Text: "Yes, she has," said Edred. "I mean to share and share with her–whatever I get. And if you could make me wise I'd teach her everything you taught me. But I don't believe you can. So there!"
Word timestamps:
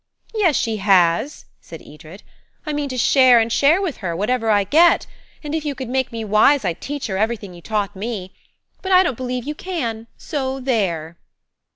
"Yes, 0.33 0.55
she 0.55 0.77
has," 0.77 1.45
said 1.59 1.79
Edred. 1.83 2.23
"I 2.65 2.73
mean 2.73 2.89
to 2.89 2.97
share 2.97 3.39
and 3.39 3.53
share 3.53 3.79
with 3.79 3.97
her–whatever 3.97 4.49
I 4.49 4.63
get. 4.63 5.05
And 5.43 5.53
if 5.53 5.63
you 5.63 5.75
could 5.75 5.89
make 5.89 6.11
me 6.11 6.23
wise 6.25 6.65
I'd 6.65 6.81
teach 6.81 7.05
her 7.05 7.19
everything 7.19 7.53
you 7.53 7.61
taught 7.61 7.95
me. 7.95 8.33
But 8.81 8.91
I 8.91 9.03
don't 9.03 9.13
believe 9.15 9.43
you 9.45 9.53
can. 9.53 10.07
So 10.17 10.59
there!" 10.59 11.19